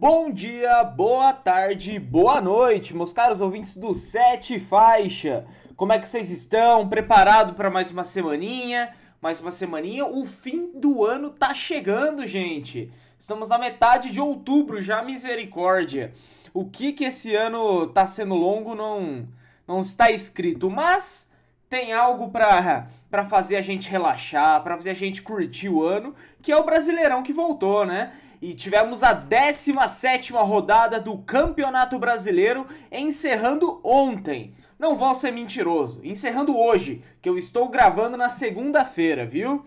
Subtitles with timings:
[0.00, 5.44] Bom dia, boa tarde, boa noite, meus caros ouvintes do Sete Faixa.
[5.76, 6.88] Como é que vocês estão?
[6.88, 8.94] Preparado para mais uma semaninha?
[9.20, 10.06] Mais uma semaninha?
[10.06, 12.90] O fim do ano tá chegando, gente.
[13.18, 16.14] Estamos na metade de outubro, já misericórdia.
[16.54, 19.28] O que que esse ano tá sendo longo não
[19.68, 21.30] não está escrito, mas
[21.68, 26.14] tem algo para para fazer a gente relaxar, para fazer a gente curtir o ano,
[26.40, 28.12] que é o Brasileirão que voltou, né?
[28.40, 34.54] E tivemos a 17 rodada do Campeonato Brasileiro encerrando ontem.
[34.78, 39.64] Não vou ser mentiroso, encerrando hoje, que eu estou gravando na segunda-feira, viu?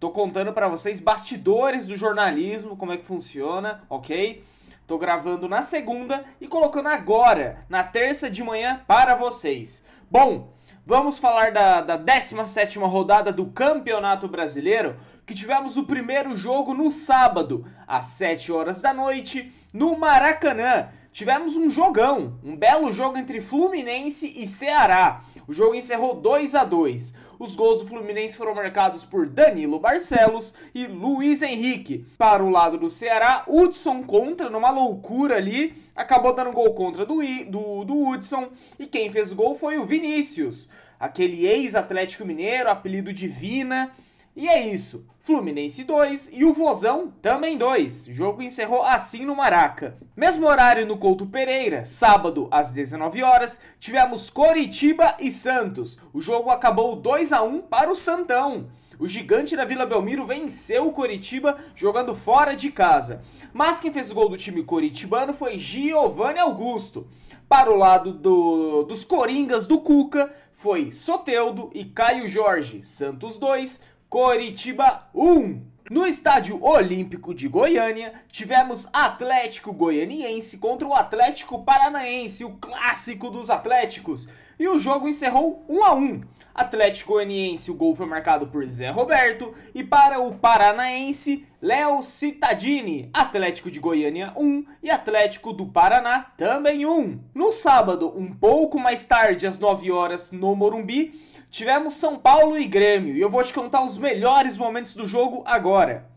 [0.00, 4.42] Tô contando para vocês bastidores do jornalismo, como é que funciona, ok?
[4.86, 9.82] Tô gravando na segunda e colocando agora, na terça de manhã, para vocês.
[10.10, 10.52] Bom,
[10.84, 16.88] vamos falar da, da 17 rodada do Campeonato Brasileiro, que tivemos o primeiro jogo no
[16.88, 20.88] sábado, às 7 horas da noite, no Maracanã.
[21.12, 25.24] Tivemos um jogão, um belo jogo entre Fluminense e Ceará.
[25.48, 27.12] O jogo encerrou 2 a 2.
[27.38, 32.06] Os gols do Fluminense foram marcados por Danilo Barcelos e Luiz Henrique.
[32.16, 37.20] Para o lado do Ceará, Hudson contra, numa loucura ali, acabou dando gol contra do,
[37.48, 38.50] do, do Hudson.
[38.78, 40.68] E quem fez gol foi o Vinícius,
[41.00, 43.90] aquele ex-Atlético Mineiro, apelido de Vina.
[44.36, 45.06] E é isso.
[45.26, 48.06] Fluminense 2 e o Vozão também 2.
[48.06, 49.98] O jogo encerrou assim no Maraca.
[50.16, 55.98] Mesmo horário no Couto Pereira, sábado às 19 horas, tivemos Coritiba e Santos.
[56.12, 58.68] O jogo acabou 2 a 1 para o Santão.
[59.00, 63.20] O gigante da Vila Belmiro venceu o Coritiba jogando fora de casa.
[63.52, 67.04] Mas quem fez o gol do time coritibano foi Giovanni Augusto.
[67.48, 72.84] Para o lado do, dos Coringas do Cuca, foi Soteudo e Caio Jorge.
[72.84, 75.62] Santos 2, Coritiba 1.
[75.90, 83.50] No estádio Olímpico de Goiânia, tivemos Atlético Goianiense contra o Atlético Paranaense, o clássico dos
[83.50, 84.28] Atléticos.
[84.58, 86.20] E o jogo encerrou 1 a 1.
[86.54, 93.10] Atlético Goianiense, o gol foi marcado por Zé Roberto e para o Paranaense, Léo Cittadini.
[93.12, 97.20] Atlético de Goiânia 1 e Atlético do Paraná também 1.
[97.34, 101.20] No sábado, um pouco mais tarde, às 9 horas, no Morumbi,
[101.50, 105.42] Tivemos São Paulo e Grêmio e eu vou te contar os melhores momentos do jogo
[105.46, 106.10] agora.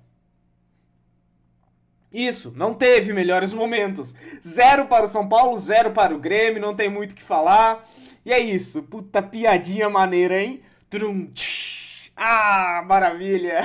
[2.11, 4.15] Isso, não teve melhores momentos.
[4.45, 7.87] Zero para o São Paulo, zero para o Grêmio, não tem muito o que falar.
[8.25, 10.61] E é isso, puta piadinha maneira, hein?
[10.89, 11.29] Trum.
[12.17, 13.61] Ah, maravilha!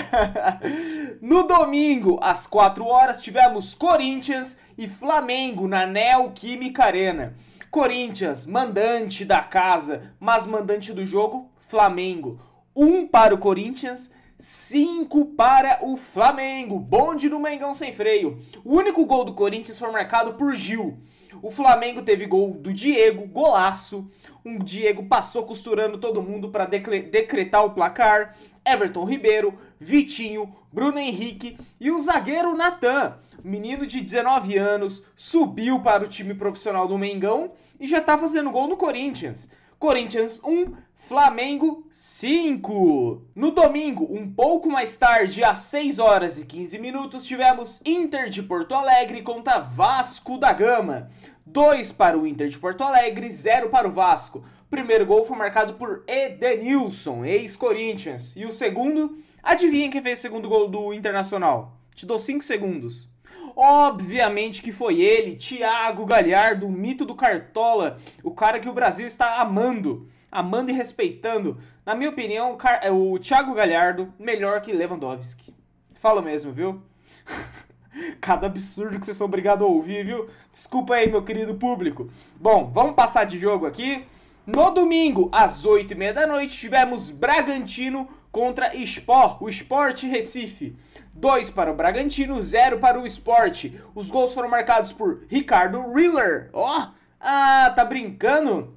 [1.20, 7.34] no domingo, às 4 horas, tivemos Corinthians e Flamengo na Neoquímica Arena.
[7.70, 12.38] Corinthians, mandante da casa, mas mandante do jogo, Flamengo.
[12.76, 16.78] Um para o Corinthians, cinco para o Flamengo.
[16.78, 18.38] Bonde no Mengão sem freio.
[18.64, 20.96] O único gol do Corinthians foi marcado por Gil.
[21.42, 24.08] O Flamengo teve gol do Diego, golaço.
[24.44, 28.36] Um Diego passou costurando todo mundo para decretar o placar.
[28.64, 33.18] Everton Ribeiro, Vitinho, Bruno Henrique e o zagueiro Natan.
[33.42, 38.52] Menino de 19 anos, subiu para o time profissional do Mengão e já está fazendo
[38.52, 39.50] gol no Corinthians.
[39.84, 43.20] Corinthians 1, Flamengo 5.
[43.34, 48.42] No domingo, um pouco mais tarde, às 6 horas e 15 minutos, tivemos Inter de
[48.42, 51.10] Porto Alegre contra Vasco da Gama.
[51.44, 54.38] 2 para o Inter de Porto Alegre, 0 para o Vasco.
[54.38, 58.34] O primeiro gol foi marcado por Edenilson, ex-Corinthians.
[58.36, 61.76] E o segundo, adivinha quem fez o segundo gol do Internacional?
[61.94, 63.12] Te dou 5 segundos.
[63.56, 69.06] Obviamente que foi ele, Thiago Galhardo, o mito do Cartola, o cara que o Brasil
[69.06, 71.56] está amando, amando e respeitando.
[71.86, 72.56] Na minha opinião,
[72.92, 75.54] o Thiago Galhardo melhor que Lewandowski.
[75.94, 76.82] Fala mesmo, viu?
[78.20, 80.28] Cada absurdo que vocês são obrigados a ouvir, viu?
[80.50, 82.10] Desculpa aí, meu querido público.
[82.36, 84.04] Bom, vamos passar de jogo aqui.
[84.46, 90.74] No domingo, às 8h30 da noite, tivemos Bragantino contra Sport, o Sport Recife.
[91.14, 93.66] 2 para o Bragantino, 0 para o Sport.
[93.94, 96.50] Os gols foram marcados por Ricardo Riller.
[96.52, 96.88] Ó, oh,
[97.20, 98.76] ah, tá brincando?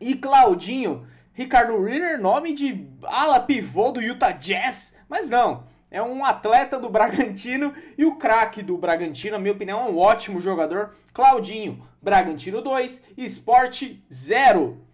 [0.00, 1.06] E Claudinho.
[1.32, 4.96] Ricardo Riller, nome de ala pivô do Utah Jazz.
[5.08, 9.86] Mas não, é um atleta do Bragantino e o craque do Bragantino, na minha opinião,
[9.86, 10.92] é um ótimo jogador.
[11.14, 14.87] Claudinho, Bragantino 2, Sport 0.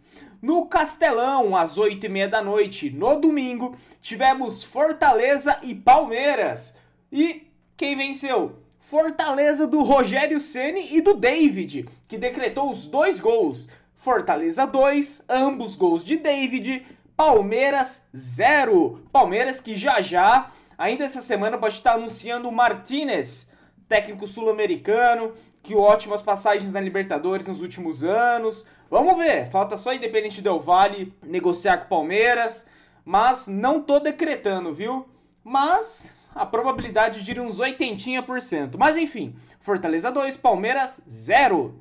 [0.44, 6.76] No Castelão, às 8h30 da noite, no domingo, tivemos Fortaleza e Palmeiras.
[7.10, 8.58] E quem venceu?
[8.78, 13.68] Fortaleza do Rogério Ceni e do David, que decretou os dois gols.
[13.96, 16.86] Fortaleza 2, ambos gols de David.
[17.16, 19.02] Palmeiras 0.
[19.10, 23.50] Palmeiras que já já, ainda essa semana, pode estar anunciando o Martinez,
[23.88, 25.32] técnico sul-americano,
[25.62, 28.66] que ótimas passagens na Libertadores nos últimos anos.
[28.90, 32.66] Vamos ver, falta só Independente Del Vale negociar com o Palmeiras,
[33.04, 35.08] mas não tô decretando, viu?
[35.42, 38.76] Mas a probabilidade de ir uns 80%.
[38.78, 41.80] Mas enfim, Fortaleza 2, Palmeiras 0.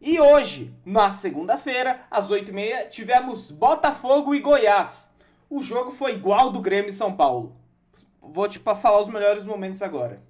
[0.00, 5.12] E hoje, na segunda-feira, às 8h30, tivemos Botafogo e Goiás.
[5.48, 7.56] O jogo foi igual do Grêmio e São Paulo.
[8.20, 10.22] Vou te falar os melhores momentos agora.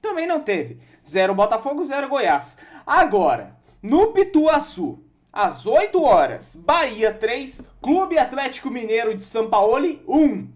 [0.00, 0.80] Também não teve.
[1.06, 2.58] 0 Botafogo, 0 Goiás.
[2.86, 10.48] Agora, no Pituaçu, às 8 horas, Bahia 3, Clube Atlético Mineiro de São Paulo 1.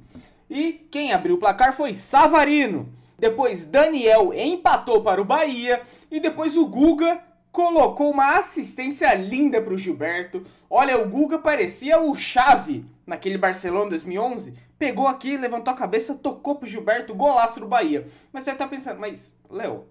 [0.50, 2.92] E quem abriu o placar foi Savarino.
[3.18, 9.72] Depois Daniel empatou para o Bahia e depois o Guga colocou uma assistência linda para
[9.72, 10.42] o Gilberto.
[10.68, 14.54] Olha, o Guga parecia o Chave naquele Barcelona 2011.
[14.76, 18.06] Pegou aqui, levantou a cabeça, tocou pro Gilberto, golaço do Bahia.
[18.32, 19.86] Mas você tá pensando, mas, Léo,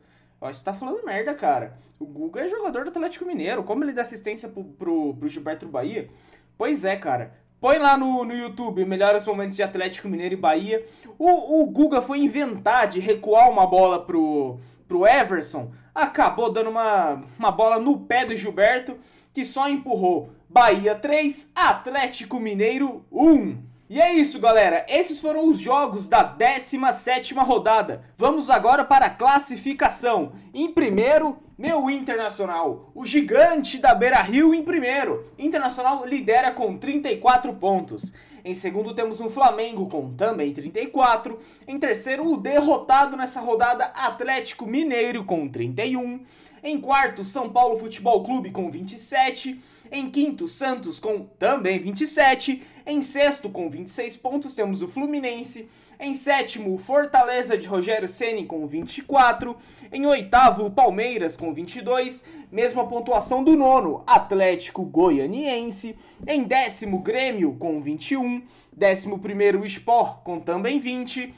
[0.51, 1.78] você tá falando merda, cara.
[2.00, 3.63] O Guga é jogador do Atlético Mineiro.
[3.63, 6.10] Como ele dá assistência pro, pro, pro Gilberto Bahia?
[6.57, 7.34] Pois é, cara.
[7.62, 10.86] Põe lá no, no YouTube, melhores momentos de Atlético Mineiro e Bahia.
[11.18, 17.22] O, o Guga foi inventar de recuar uma bola pro, pro Everson acabou dando uma,
[17.38, 18.98] uma bola no pé do Gilberto,
[19.31, 23.73] que só empurrou Bahia 3, Atlético Mineiro 1.
[23.94, 24.84] E é isso, galera.
[24.90, 28.04] Esses foram os jogos da 17ª rodada.
[28.18, 30.31] Vamos agora para a classificação.
[30.51, 32.90] Em primeiro, meu Internacional.
[32.95, 35.31] O gigante da Beira-Rio em primeiro.
[35.38, 38.16] Internacional lidera com 34 pontos.
[38.44, 41.38] Em segundo, temos um Flamengo com também 34.
[41.68, 46.19] Em terceiro, o derrotado nessa rodada Atlético Mineiro com 31.
[46.63, 49.62] Em quarto, São Paulo Futebol Clube com 27.
[49.91, 52.62] Em quinto, Santos com também 27.
[52.85, 55.69] Em sexto, com 26 pontos, temos o Fluminense.
[56.00, 59.56] Em sétimo, Fortaleza de Rogério Ceni com 24.
[59.91, 62.24] Em oitavo, Palmeiras com 22.
[62.51, 65.95] Mesma pontuação do nono, Atlético Goianiense.
[66.27, 68.41] Em décimo, Grêmio com 21.
[68.75, 71.33] Décimo primeiro, Sport com também 20.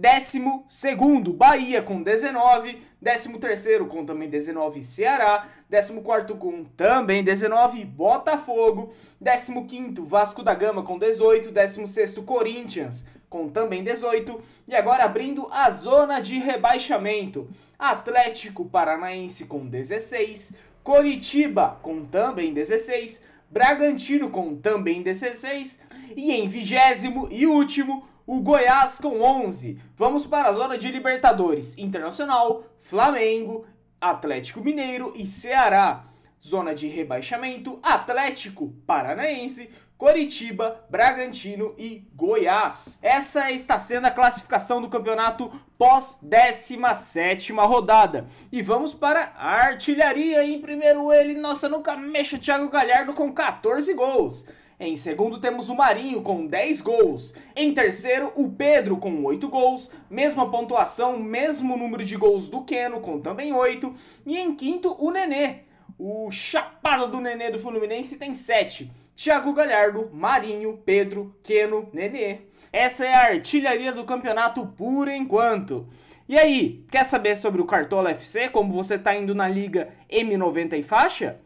[0.00, 2.80] Décimo segundo, Bahia com 19.
[3.02, 5.46] Décimo terceiro com também 19, Ceará.
[5.68, 8.94] Décimo quarto com também 19, Botafogo.
[9.20, 11.50] Décimo quinto, Vasco da Gama com 18.
[11.50, 14.40] Décimo sexto, Corinthians com também 18.
[14.66, 17.50] E agora abrindo a zona de rebaixamento.
[17.78, 20.54] Atlético Paranaense com 16.
[20.82, 23.22] Coritiba com também 16.
[23.50, 25.78] Bragantino com também 16.
[26.16, 29.76] E em vigésimo e último, o Goiás com 11.
[29.96, 31.76] Vamos para a zona de Libertadores.
[31.76, 33.66] Internacional, Flamengo,
[34.00, 36.04] Atlético Mineiro e Ceará.
[36.40, 39.68] Zona de rebaixamento, Atlético Paranaense,
[39.98, 43.00] Coritiba, Bragantino e Goiás.
[43.02, 48.26] Essa está sendo a classificação do campeonato pós 17 rodada.
[48.52, 50.44] E vamos para a artilharia.
[50.44, 54.46] Em primeiro ele, nossa, nunca mexa Thiago Galhardo com 14 gols.
[54.82, 57.34] Em segundo temos o Marinho com 10 gols.
[57.54, 59.90] Em terceiro, o Pedro com 8 gols.
[60.08, 63.94] Mesma pontuação, mesmo número de gols do Keno com também 8.
[64.24, 65.64] E em quinto, o Nenê.
[65.98, 68.90] O chapado do Nenê do Fluminense tem 7.
[69.14, 72.38] Thiago Galhardo, Marinho, Pedro, Keno, Nenê.
[72.72, 75.86] Essa é a artilharia do campeonato por enquanto.
[76.26, 80.78] E aí, quer saber sobre o Cartola FC, como você tá indo na liga M90
[80.78, 81.38] e faixa?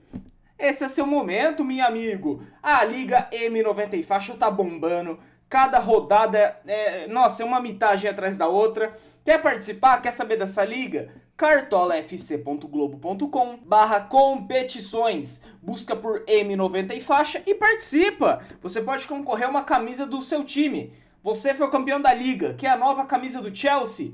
[0.59, 2.43] Esse é seu momento, meu amigo.
[2.63, 5.19] A liga M90 e faixa tá bombando.
[5.49, 8.97] Cada rodada é, nossa, é uma mitagem atrás da outra.
[9.25, 10.01] Quer participar?
[10.01, 11.13] Quer saber dessa liga?
[11.37, 15.43] cartolafc.globo.com barra competições.
[15.61, 18.41] Busca por M90 e faixa e participa.
[18.63, 20.95] Você pode concorrer a uma camisa do seu time.
[21.23, 24.13] Você foi o campeão da liga, quer a nova camisa do Chelsea?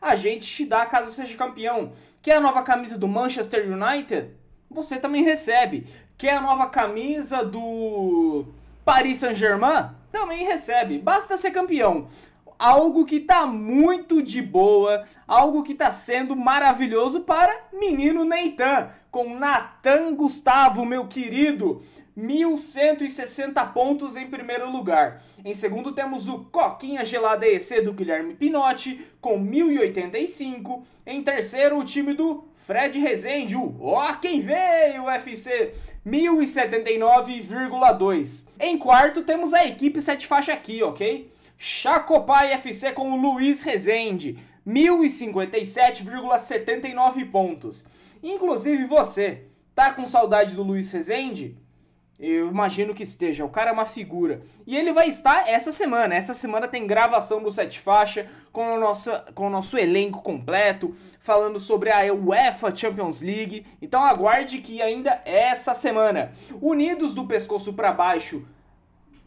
[0.00, 1.92] A gente te dá caso seja campeão.
[2.22, 4.30] Quer a nova camisa do Manchester United?
[4.70, 5.86] Você também recebe.
[6.18, 8.44] Quer a nova camisa do
[8.84, 9.90] Paris Saint-Germain?
[10.10, 10.98] Também recebe.
[10.98, 12.08] Basta ser campeão
[12.58, 19.38] algo que tá muito de boa, algo que tá sendo maravilhoso para menino Neitan, com
[19.38, 21.82] Natan Gustavo, meu querido.
[22.16, 25.22] 1.160 pontos em primeiro lugar.
[25.44, 30.82] Em segundo temos o Coquinha Gelada EC do Guilherme Pinotti com 1.085.
[31.04, 35.72] Em terceiro o time do Fred Rezende, o Ó Quem Veio UFC
[36.04, 38.48] 1079,2.
[38.58, 41.30] Em quarto temos a equipe sete faixa aqui, ok?
[41.56, 47.86] Chacopai FC com o Luiz Rezende, 1057,79 pontos.
[48.20, 51.56] Inclusive você, tá com saudade do Luiz Rezende?
[52.18, 53.44] Eu imagino que esteja.
[53.44, 54.40] O cara é uma figura.
[54.66, 56.14] E ele vai estar essa semana.
[56.14, 60.94] Essa semana tem gravação do Sete Faixa com o nosso, com o nosso elenco completo,
[61.20, 63.66] falando sobre a UEFA Champions League.
[63.82, 66.32] Então aguarde que ainda essa semana.
[66.60, 68.46] Unidos do pescoço para baixo